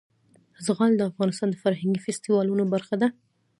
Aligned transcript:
زغال 0.65 0.91
د 0.97 1.01
افغانستان 1.11 1.47
د 1.51 1.55
فرهنګي 1.63 1.99
فستیوالونو 2.05 2.63
برخه 2.73 2.95
ده. 3.01 3.07